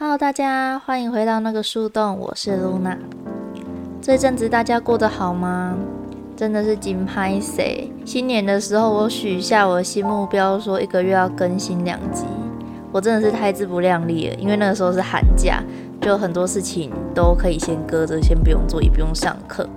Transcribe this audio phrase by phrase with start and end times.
[0.00, 2.96] Hello，大家欢迎回到那个树洞，我是露娜。
[4.00, 5.76] 这阵子大家过得好吗？
[6.36, 7.92] 真的是金拍谁？
[8.04, 12.26] 新年的时候我许下我的新目标，说一个月要更新两集。
[12.92, 15.60] 我真的是太自不量力了，因为那个时候是寒假，
[16.00, 19.68] 就很多事情都可以先搁着，先不用做，也不用上课。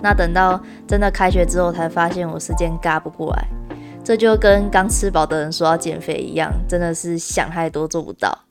[0.00, 3.48] 那等到真的开学之后，才发现我时间嘎不过来。
[4.04, 8.45] 这就跟刚吃饱的人说要减肥一样，真的是想太多做不到。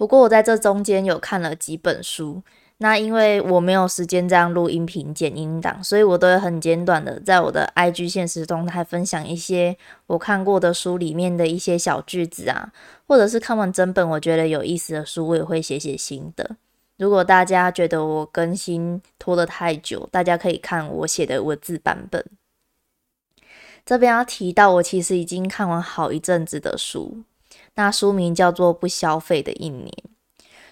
[0.00, 2.42] 不过我在这中间有看了几本书，
[2.78, 12.72] 那因为我没有时间这样录音频剪音档，所以我都会很简短的在我的 IG 现实动态分享一些我看过的书里面的一些小句子啊，
[13.06, 16.56] 或者是看完整本我觉得有意思的书，我也会写写心得。
[16.96, 22.24] 如果大家觉得我更新拖得太久，大家可以看我写的文字版本。
[23.84, 27.18] 这边要提到，我其实已经看完好一阵子的书。
[27.80, 29.88] 那书名叫做《不消费的一年》。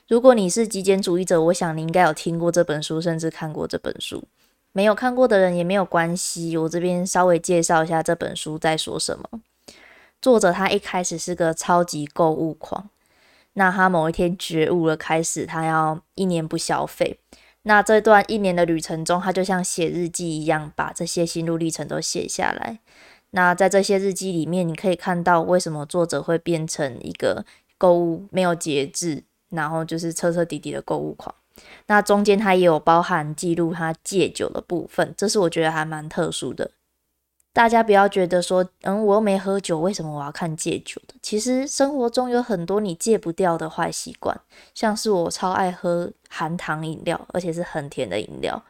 [0.07, 4.23] 如果你是极简主义者，我想你应该有听过这本书，甚至看过这本书。
[4.73, 9.41] 没有看过的人也没有关系，我这边稍微介绍一下这本书在说什么。
[10.21, 12.91] 作者他一开始是个超级购物狂，
[13.55, 17.19] 那他某一天觉悟了，开始他要一年不消费。
[17.63, 22.81] 那这段一年的旅程中，他就像写日记一样，把这些心路历程都写下来。
[23.31, 27.45] 那在这些日记里面，你可以看到为什么作者会变成一个
[27.77, 31.35] 购物没有节制，然后就是彻彻底底的购物狂。
[31.89, 36.71] 那中间他也有包含记录他戒酒的部分，这是我觉得还蛮特殊的。
[37.53, 41.15] 大家不要觉得说，嗯，我又没喝酒，为什么我要看戒酒的？
[41.21, 44.41] 其实生活中有很多你戒不掉的坏习惯，
[44.75, 48.63] 像是我超爱喝含糖饮料，而且是很甜的饮料。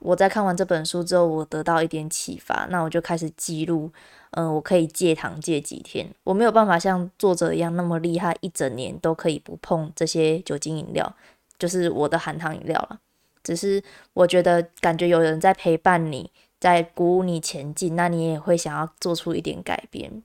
[0.00, 3.90] 我在看完这本书之后，我得到一点启发，那我就开始记录，
[4.32, 6.08] 嗯，我可以戒糖戒几天。
[6.24, 11.14] 我没有办法像作者一样那么厉害，一整年都可以不碰这些酒精饮料，
[11.58, 12.98] 就是我的含糖饮料了。
[13.42, 20.22] 只是我觉得感觉有人在陪伴你，在鼓舞你前进，那你也会想要做出一点改变。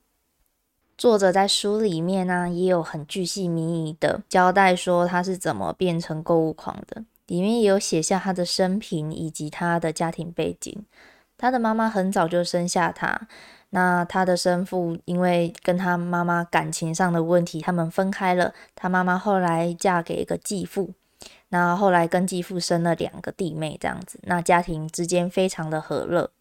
[0.97, 7.03] 作者在书里面呢，也有很巨细靡遗的交代说他是怎么变成购物狂的。
[7.27, 10.85] 里面也有写下他的生平以及他的家庭背景。
[11.37, 13.27] 他的妈妈很早就生下他，
[13.71, 18.53] 那他的生父因为跟他妈妈感情上的问题，他们分开了。
[18.73, 20.91] 他妈妈后来嫁给一个继父，
[21.49, 26.31] 那后来跟继父生了两个弟妹，这样子，那家庭之间非常的和乐。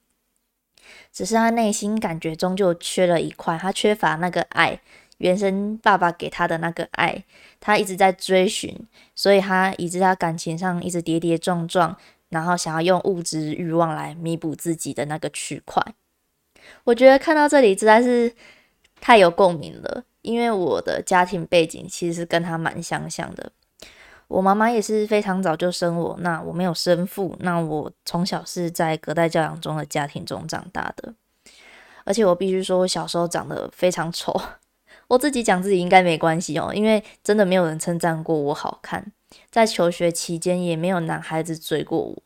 [1.13, 4.81] 只是他内心感觉终究缺了一块，他缺乏那个爱。
[5.25, 7.25] 原生爸爸给他的那个爱，
[7.59, 8.79] 他一直在追寻，
[9.15, 11.97] 所以他以致他感情上一直跌跌撞撞，
[12.29, 15.83] 然后想要用物质欲望来弥补自己的那个区块。
[16.85, 18.31] 我觉得看到这里实在是
[19.01, 23.51] 太有共鸣了，因为我的家庭背景其实是跟他蛮相像的。
[24.29, 31.15] 我妈妈也是非常早就生我，那我没有生父，那我从小是在隔代教养中的家庭中长大的，
[32.05, 34.39] 而且我必须说，我小时候长得非常丑。
[35.09, 39.13] 我自己讲自己应该没关系哦，因为真的没有人称赞过我好看，
[39.51, 42.23] 在求学期间也没有男孩子追过我，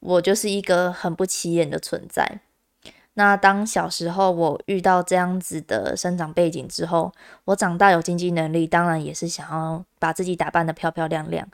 [0.00, 2.40] 我就是一个很不起眼的存在。
[3.16, 7.12] 那当小时候我遇到这样子的生长背景之后，
[7.44, 11.48] 我长大有经济能力，当然也是想要把自己打扮的漂漂亮亮。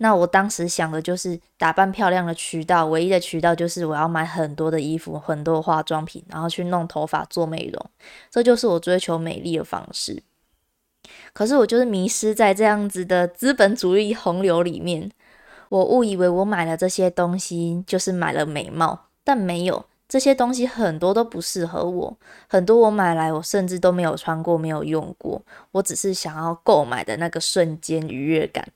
[0.00, 7.90] 那我当时想的就是打扮漂亮的渠道，唯一的渠道就是我要买很多的衣服、很多化妆品，然后去弄头发、做美容，
[8.30, 10.22] 这就是我追求美丽的方式。
[11.32, 15.10] 可是我就是迷失在这样子的资本主义洪流里面，
[15.68, 22.16] 我误以为我买了这些东西就是买了美貌，但没有，这些东西很多都不适合我，
[22.46, 25.42] 很多我买来我甚至都没有穿过、没有用过，
[25.72, 28.68] 我只是想要购买的那个瞬间愉悦感。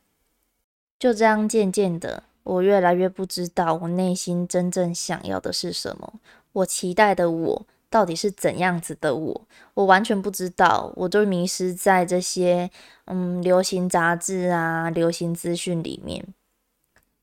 [1.03, 6.13] 就这样，渐渐的，我越来越不知道我内心真正想要的是什么。
[6.53, 9.41] 我期待的我到底是怎样子的我？
[9.75, 12.71] 我完全不知道，我就迷失在这些
[13.07, 16.25] 嗯流行杂志啊、流行资讯里面。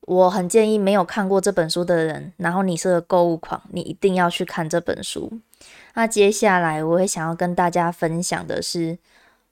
[0.02, 5.32] 我很建议没有看过这本书的人，然后你是个购物狂，你一定要去看这本书。
[5.94, 8.98] 那接下来我会想要跟大家分享的是，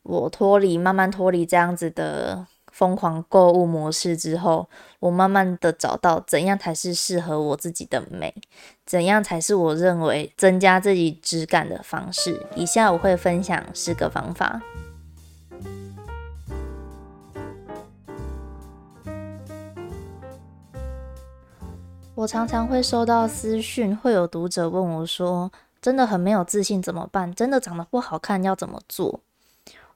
[0.03, 2.45] 我脱离慢慢脱离这样子的。
[2.77, 4.69] 疯狂购物模式之后，
[5.00, 8.31] 我慢慢的找到怎样才是适合我自己的美，
[8.85, 12.45] 怎样才是我认为增加自己质感的方式。
[12.56, 14.62] 以下我会分享四个方法。
[22.13, 25.51] 我常常会收到私讯，会有读者问我说
[25.81, 27.33] ：“真的很没有自信，怎么办？
[27.33, 29.21] 真的长得不好看，要怎么做？”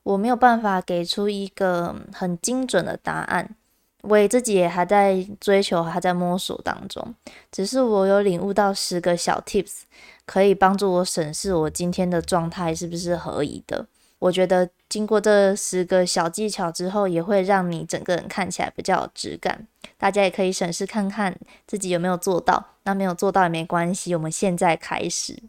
[0.04, 3.56] 我没有办法给出一个很精准的答案。
[4.04, 7.14] 我也自己也还在追求，还在摸索当中。
[7.52, 9.82] 只是我有领悟到十个小 tips，
[10.26, 13.86] 可以帮助我审视我今天的状态是不是合宜的。
[14.18, 19.68] 我觉得经过这十个小技巧之后，也会让你整个人看起来比较有质感。
[20.00, 21.36] 大家也可以审视看看
[21.68, 22.70] 自己有没有做到。
[22.84, 25.44] 那没有做到也没关系，我们现在开始。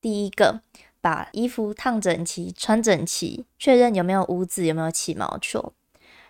[0.00, 0.60] 第一个，
[1.04, 5.74] 把衣服烫整齐、穿整齐，确认有没有污渍、有没有起毛球。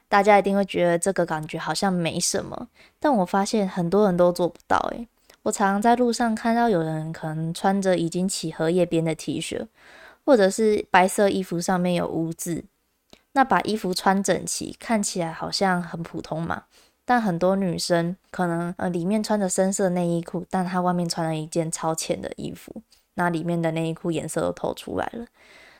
[0.08, 2.66] 大家一定会觉得这个感觉好像没什么，
[2.98, 4.76] 但我发现很多人都做不到。
[4.90, 5.06] 诶，
[5.44, 9.68] 我常常在路上看到有人可能穿着已经起荷叶边的 T 恤，
[10.24, 12.64] 或者是白色衣服上面有污渍。
[13.34, 16.64] 那把衣服穿整齐，看起来好像很普通嘛。
[17.04, 22.82] 但很多女生可能呃里面穿着深色内衣裤，但她外面穿了一件超浅的衣服，
[23.14, 25.26] 那里面的内衣裤颜色都透出来了。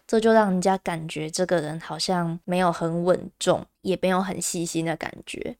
[0.07, 5.57] 这就让人家感觉这个人好像没有很稳重，也没有很细心的感觉。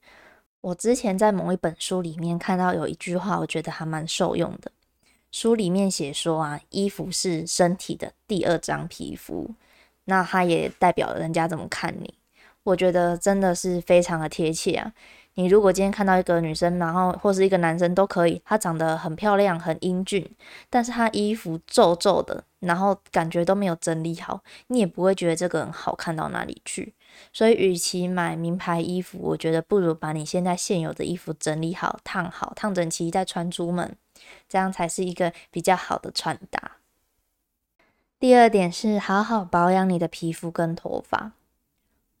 [0.61, 4.71] 我之前在某一本书里面看到有一句话，我觉得还蛮受用的。
[5.31, 9.49] 书里面写说啊，衣服是身体的第二张皮肤，
[10.05, 12.13] 那它也代表人家怎么看你。
[12.63, 14.93] 我觉得真的是非常的贴切啊。
[15.35, 20.29] 你如果今天看到一个女生，然后或是一个男生都可以，她长得很漂亮、很英俊，
[20.69, 26.93] 但是她衣服皱皱的，然后感觉都没有整理好，你也不会觉得这个人好看到哪里去。
[27.31, 33.95] 所以，与其买名牌衣服，我觉得不如把你现在现有的衣服整理好、烫好、烫整齐再穿出门，
[34.49, 36.77] 这样才是一个比较好的穿搭。
[38.19, 41.33] 第二点是好好保养你的皮肤跟头发。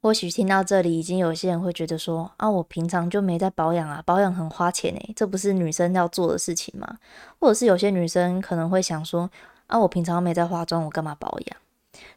[0.05, 6.99] 或许听到这里，已经有些人会觉得说：“啊，我平常就没在保养啊，保养很花钱诶，这不是女生要做的事情吗？”
[7.41, 9.27] 或者是有些女生可能会想说
[9.65, 11.57] ：“啊，我平常没在化妆，我干嘛保养？”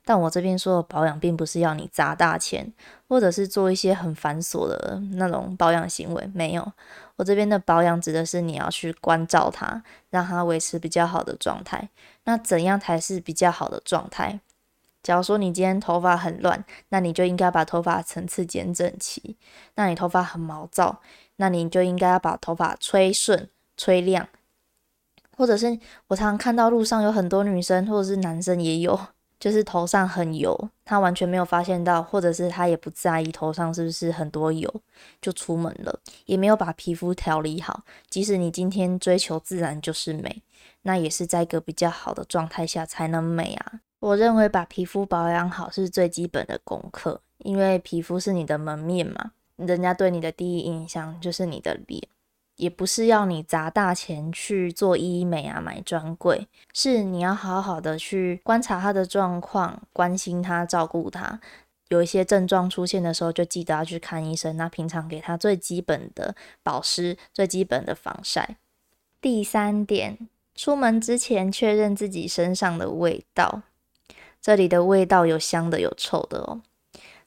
[0.05, 2.71] 但我这边说的保养，并不是要你砸大钱，
[3.09, 6.73] 或者是做一些很繁琐的那种保养行为，没有。
[7.17, 11.89] 我这边的保养指的是你要去关照它，让它维持比较好的状态。
[12.25, 14.41] 那怎样才是比较好的状态？
[15.03, 19.37] 假如说你今天头发很乱，那你就应该把头发层次剪整齐；
[19.75, 21.01] 那你头发很毛躁，
[21.37, 24.29] 那你就应该要把头发吹顺、吹亮。
[25.37, 25.79] 或者是
[26.09, 28.99] 我常常看到路上有很多女生，或者是男生也有，
[29.39, 34.69] 就是头上很油，他完全没有发现到，或者是他也不在意头上是不是很多油，
[35.23, 37.85] 就出门了，也没有把皮肤调理好。
[38.11, 40.43] 即使你今天追求自然就是美，
[40.83, 43.81] 那也是在一个比较好的状态下才能美啊。
[44.01, 52.01] 我认为把皮肤保养好是最基本的功课，因为皮肤是你的门面嘛，人家对你的第一印象就是你的脸，
[52.57, 61.41] 也不是要你砸大钱去做医美啊，买专柜，是你要好好的去观察他的状况，关心他，照顾他，
[61.89, 64.57] 有一些症状出现的时候，就记得要去看医生。
[64.57, 68.57] 那平常给他最基本的保湿，最基本的防晒。
[69.21, 73.63] 第三点，出门之前确认自己身上的味道。
[74.41, 76.63] 这里的味道有香的，有臭的哦。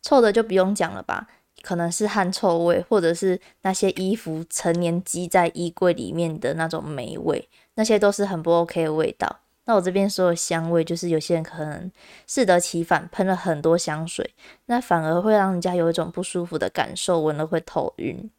[0.02, 1.28] 臭的就不用讲了吧，
[1.62, 9.40] 可能是汗臭味，或者是那些衣服成年积在衣柜里面的那种霉味，那些都是很不 OK 的味道。
[9.66, 11.92] 那我这边说的香味，就是有些人可能
[12.25, 14.34] 适得其反，喷了很多香水，
[14.66, 18.30] 那反而会让人家有一种不舒服的感受，闻了会头晕。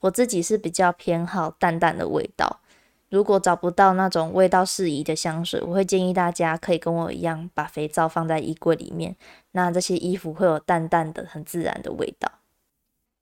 [0.00, 2.60] 我自己是比较偏好淡淡的味道。
[3.08, 9.14] 如果找不到那种味道适宜的香水，我会建议大家可以跟我一样，把肥皂放在衣柜里面。
[9.52, 12.30] 那这些衣服会有淡淡的、很自然的味道。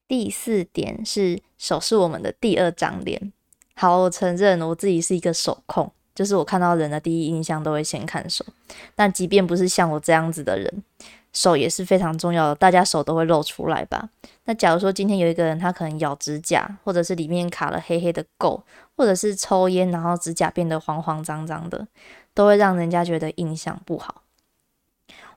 [0.09, 3.33] 第四点是手是我们的第二张脸。
[3.75, 8.45] 好，我承认我自己是一个手控，就是我看到人的第一印象都会先看手。
[8.95, 10.83] 但即便不是像我这样子的人。
[11.33, 14.09] 手也是非常重要的，大家手都会露出来吧？
[14.45, 18.63] 那假如说今天有一个人，他可能咬指甲，或者是里面卡了黑黑的垢，
[18.97, 21.87] 或者是抽烟，然后指甲变得黄黄脏脏的，
[22.33, 24.23] 都会让人家觉得印象不好。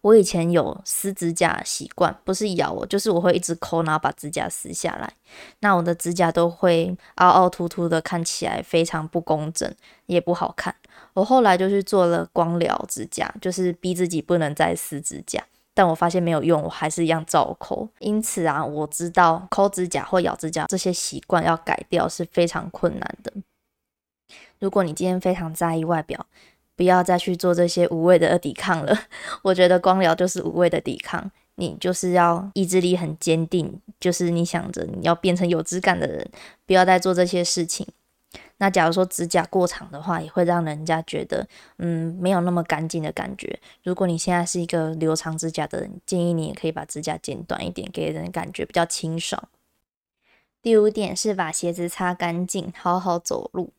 [0.01, 5.11] 我以前有撕指甲习惯，不是咬我，就是我会一直抠，然后把指甲撕下来，
[5.59, 9.69] 那我的指甲都会凹凹凸凸的，看起来非常不工整，
[10.05, 10.73] 也不好看。
[11.13, 15.43] 我后来就去做了光疗指甲，就是逼自己不能再撕指甲。
[15.77, 17.87] 但我发现没有用，我还是一样照抠。
[17.99, 23.31] 因此啊，我知道抠指甲或咬指甲这些习惯要改掉是非常困难的。
[24.57, 26.25] 如果你今天非常在意外表，
[26.75, 28.97] 不要再去做这些无谓的抵抗了。
[29.43, 36.27] 我觉得光疗就是无谓的抵抗，你就是要意志力很坚定，就是你想着你要变成有质感的人，
[36.65, 37.85] 不要再做这些事情。
[38.59, 41.47] 那假如说指甲过长的话，也会让人家觉得，
[41.77, 43.59] 嗯，没有那么干净的感觉。
[43.83, 49.47] 如果你现在是一个留长指甲的人，建议你也可以把指甲剪短一点，给人感觉比较清爽。
[50.61, 53.71] 第五点是把鞋子擦干净，好好走路。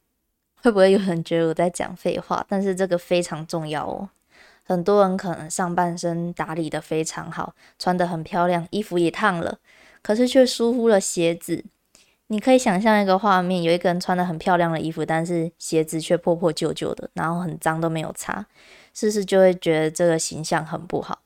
[0.62, 2.44] 会不会有人觉得我在讲废话？
[2.49, 4.08] 但是这个非常重要哦。
[4.64, 9.58] 很多人可能上半身打理的非常好，穿的很漂亮，衣服也烫了，
[10.02, 11.64] 可是却疏忽了鞋子。
[12.30, 18.47] 你可以想象一个画面，有一个人穿的很漂亮的衣服，但是鞋子却破破旧旧的，然后很脏都没有擦，
[18.92, 21.20] 是不是就会觉得这个形象很不好？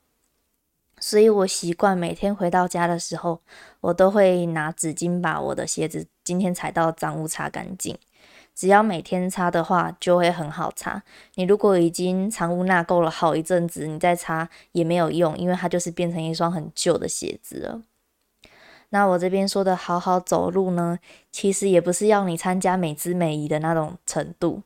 [0.99, 3.41] 所以我习惯每天回到家的时候，
[3.81, 7.97] 我都会拿纸巾把我的鞋子今天踩到脏污擦干净。
[8.55, 11.03] 只要每天擦的话，就会很好擦。
[11.35, 17.81] 你如果已经藏污纳垢了好一阵子，你再擦也没有用，因为它就是变成一双很旧的鞋子了。
[18.93, 20.99] 那我这边说的好好走路呢，
[21.31, 24.61] 其实也不是要你参加美姿美仪的那种程度，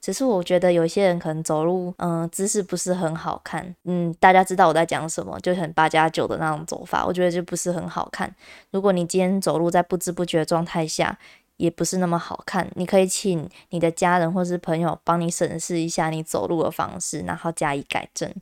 [0.00, 8.32] 只是我觉得有些人可能走路，嗯，姿势不是很好看，嗯，大家知道我在讲什么，就很八加九的那种走法，我觉得就不是很好看。
[8.70, 11.18] 如果你今天走路在不知不觉状态下，
[11.56, 18.32] 也不是那么好看，你可以请你的家人或是朋友帮你审视一下你走路的方式，然后加以改正。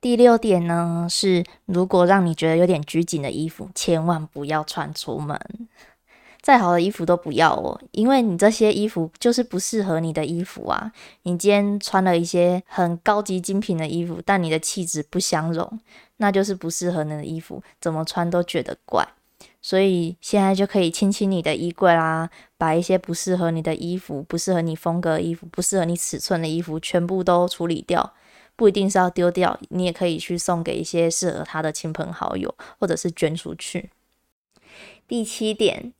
[0.00, 5.38] 第六点呢是，如果让你觉得有点拘谨的衣服，千万不要穿出门。
[6.40, 10.90] 再好的衣服都不要哦，因为你这些衣服就是不适合你的衣服啊。
[11.24, 15.78] 你今天穿了一些很高级精品的衣服，但你的气质不相容，
[16.16, 19.06] 那就是不适合你的衣服，怎么穿都觉得怪。
[19.60, 28.14] 所以现在就可以清清你的衣柜啦，把一些不适合你的衣服、不适合你风格的衣服、不适合你尺寸的衣服全部都处理掉。
[28.60, 33.88] 不一定是要丢掉，你也可以去送给一些适合他的亲朋好友，或者是捐出去。
[35.08, 35.94] 第七点，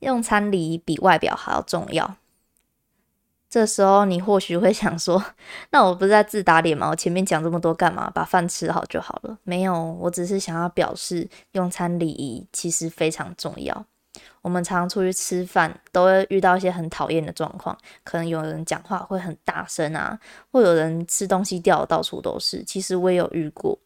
[0.00, 2.16] 用餐礼仪比外表还要重要。
[3.48, 5.24] 这时候你或许会想说，
[5.72, 6.90] 那我不是在自打脸吗？
[6.90, 8.10] 我前面讲这么多干嘛？
[8.10, 9.38] 把饭吃好就好了。
[9.44, 13.86] 没有，我只是想要表示，用餐礼仪其实非常重要。
[14.42, 20.18] 我们常出去吃饭，都会遇到一些很讨厌的状况，可能有人讲话会很大声啊，
[20.50, 22.62] 或有人吃东西掉到处都是。
[22.64, 23.78] 其实我也有遇过，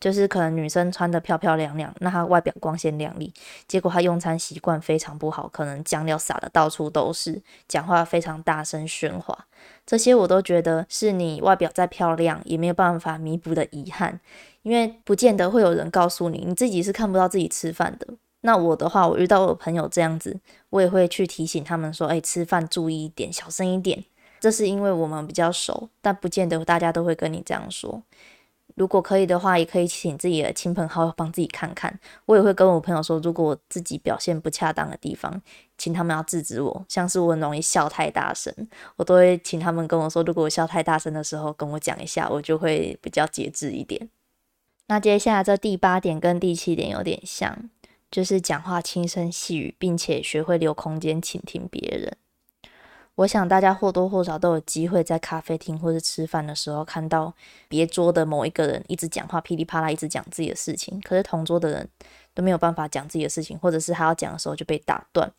[0.00, 3.32] 就是可能女生穿的漂漂亮亮，那她外表光鲜亮丽，
[3.68, 9.46] 结果她用餐习惯非常不好，可能酱料撒的到处都是，讲话非常大声喧哗，
[9.86, 14.18] 这些我都觉得是你外表再漂亮也没有办法弥补的遗憾，
[14.62, 18.08] 因为不见得会有人告诉你，你自己是看不到自己吃饭的。
[18.42, 20.38] 那我的话，我遇到我朋友这样子，
[20.70, 24.04] 我也会去提醒他们说：“哎，吃饭注意一点，小声一点。”
[24.40, 28.02] 这是因为我们比较熟，但不见得大家都会跟你这样说。
[28.74, 31.96] 如果可以的话，也可以请自己的亲朋好友帮自己看看。
[32.26, 35.40] 我也会跟我朋友说，如果我自己表现不恰当的地方，
[35.78, 36.84] 请他们要制止我。
[36.88, 38.52] 像是我很容易笑太大声，
[38.96, 44.08] 我都会请他们跟我说，如果我笑太大声的时候，跟我讲一下，我就会比较节制一点。
[44.88, 47.70] 那接下来这第八点跟第七点有点像。
[48.12, 52.14] 就是讲话轻声细语，并且学会留空间倾听别人。
[53.14, 57.34] 我想大家或多或少都有机会在咖啡厅或是吃饭的时候，看到
[57.68, 61.88] 别桌的某一个人一直讲话，噼里啪啦一直讲自己的事情，可是同桌的人
[62.34, 65.32] 都没有办法讲自己的事情，或者是他要讲的时候就被打断。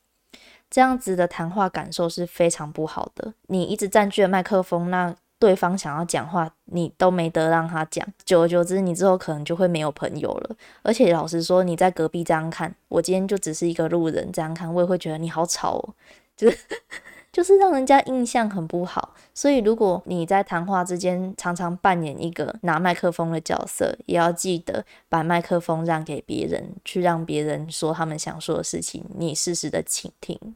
[0.71, 3.35] 这样子的谈话感受是非常不好的。
[3.47, 5.15] 你一直占据了麦克风，那。
[5.43, 10.55] 对方想要讲话，你都没得让他讲，久而久之，你之后可能就会没有朋友了。
[10.83, 15.93] 而且老实说，你在隔壁这样看，我今天就只是一个路人这样看，我也会觉得你好吵哦，
[16.37, 16.57] 就是
[17.33, 19.13] 就是让人家印象很不好。
[19.33, 30.55] 所以如果你在谈话之间常常扮演一个拿麦克风的角色，也要记得把麦克风让给别人，去让别人说他们想说的事情，你适时的倾听。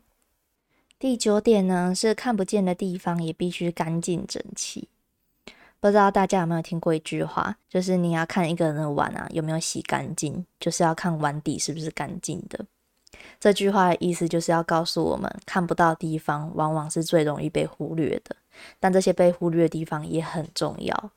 [1.00, 4.89] 第九点呢，是看不见的地方也必须干净整齐。
[5.80, 12.66] 不知道大家有没有听过一句话，就是你要看一个人的碗啊有没有洗干净，就是要看碗底是不是干净的。
[13.39, 18.36] 这句话的意思就是要告诉我们，看不到地方往往是最容易被忽略的，
[18.80, 21.12] 但这些被忽略的地方也很重要。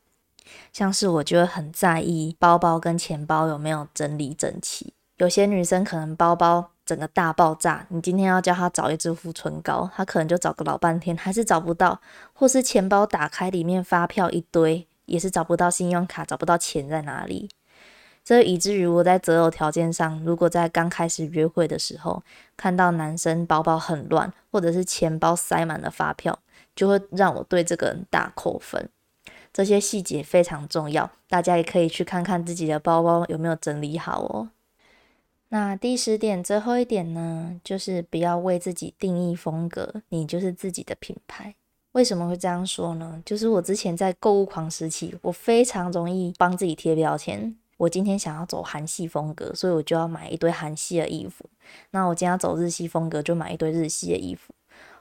[0.74, 6.72] 像是我就会很在意包包跟钱包有没有整理整齐，有些女生可能包包。
[6.90, 7.86] 整个大爆炸！
[7.88, 12.00] 你今天要叫他找一支护唇膏，他可能就找个老半天，还是找不到；
[12.32, 17.48] 或是钱包打开，里面发票一堆，也是找不到信用卡，找不到钱在哪里。
[18.24, 22.24] 这以至于我在择偶条件上，如果在刚开始约会的时候，
[22.56, 26.36] 看到男生包包很乱，或者是钱包塞满了发票，
[26.74, 28.88] 就会让我对这个人大扣分。
[29.52, 34.48] 这些细节非常重要，大家也可以去看看自己的包包有没有整理好哦。
[35.52, 41.56] 那第十点，最后一点呢，就是不要为自己定义风格，你就是自己的品牌。
[41.92, 43.20] 为什么会这样说呢？
[43.26, 47.56] 就是我之前在购物狂时期，我非常容易帮自己贴标签。
[47.78, 51.44] 我今天想要走韩系风格，所以我就要买一堆韩系的衣服。
[51.90, 54.54] 那我今天要走日系风格，就买一堆日系的衣服。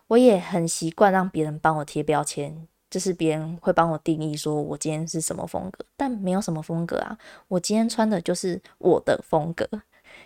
[0.07, 7.15] 我也很习惯让别人帮我贴标签，就是别人会帮我定义说我今天是什么风格，但没有什么风格啊。
[7.49, 9.69] 我今天穿的就是我的风格，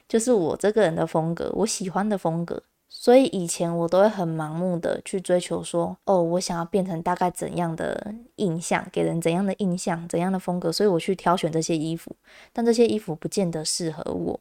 [0.07, 2.63] 就是我这个人的风格，我喜欢的风格。
[2.95, 12.15] 所以以前我都会很盲目的去追求说，哦，我想要变成大概怎样的印象，给人怎样的印象，怎样的风格，所以我去挑选这些衣服，
[12.53, 14.39] 但这些衣服不见得适合我，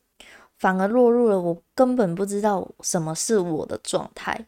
[0.58, 4.46] 反而落入了我根本不知道什么是我的状态。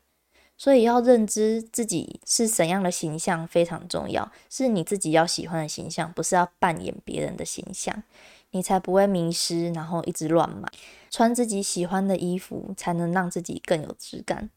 [0.56, 8.02] 所以要认知自己是怎样的形象非常重要，是你自己要喜欢的形象，不是要扮演别人的形象。
[8.54, 10.68] 你才不会迷失，然后一直乱买，
[11.11, 14.49] 穿自己喜欢的衣服，才能让自己更有质感。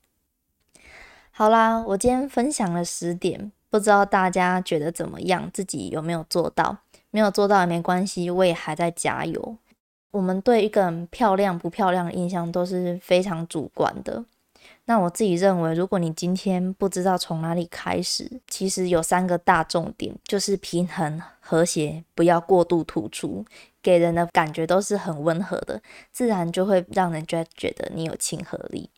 [1.32, 5.50] 好啦，我今天分享了十点，不知道大家觉得怎么样？
[5.52, 6.78] 自己有没有做到？
[7.10, 9.58] 没有做到也没关系，我也还在加油。
[10.12, 14.24] 我们对一个人漂亮不漂亮的印象都是非常主观的。
[14.90, 23.44] 那我自己认为，如果你今天不知道从哪里开始，其实有三个大重点，就是平衡、和谐，不要过度突出，
[23.84, 25.82] 给人的感觉都是很温和的，
[26.14, 28.90] 自然就会让人觉觉得你有亲和力。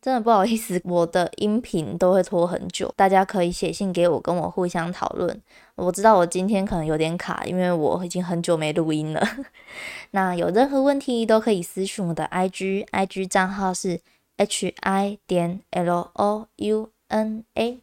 [0.00, 5.38] 真的不好意思，我的音频都会拖很久，大家可以写信给我，跟我互相讨论。
[5.74, 9.22] 我知道我今天可能有点卡，因为我已经很久没录音了。
[10.12, 14.00] 那有任何问题都可以私信我的 IG，IG 账号是。
[14.44, 17.80] H i 点 l o u n a，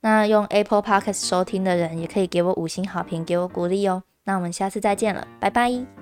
[0.00, 4.02] 那用 Apple Podcast 收听的人也可以给我五星好评，给我鼓励哦。
[4.24, 5.99] 那我们下次再见了，拜拜。